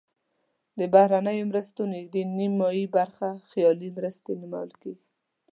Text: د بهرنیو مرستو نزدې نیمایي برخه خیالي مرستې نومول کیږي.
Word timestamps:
د 0.79 0.81
بهرنیو 0.93 1.47
مرستو 1.51 1.81
نزدې 1.93 2.21
نیمایي 2.37 2.85
برخه 2.95 3.29
خیالي 3.49 3.89
مرستې 3.97 4.31
نومول 4.41 4.71
کیږي. 4.81 5.05